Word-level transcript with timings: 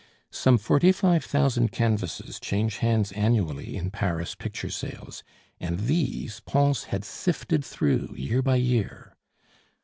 Some 0.31 0.57
forty 0.57 0.91
five 0.91 1.23
thousand 1.23 1.71
canvases 1.71 2.39
change 2.39 2.77
hands 2.77 3.11
annually 3.11 3.77
in 3.77 3.91
Paris 3.91 4.33
picture 4.33 4.71
sales, 4.71 5.21
and 5.59 5.81
these 5.81 6.39
Pons 6.39 6.85
had 6.85 7.05
sifted 7.05 7.63
through 7.63 8.15
year 8.17 8.41
by 8.41 8.55
year. 8.55 9.15